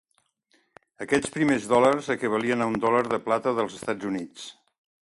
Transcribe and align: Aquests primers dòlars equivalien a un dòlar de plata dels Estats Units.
Aquests 1.05 1.33
primers 1.35 1.67
dòlars 1.75 2.09
equivalien 2.17 2.65
a 2.65 2.69
un 2.73 2.81
dòlar 2.87 3.05
de 3.13 3.21
plata 3.29 3.57
dels 3.61 3.79
Estats 3.83 4.13
Units. 4.15 4.53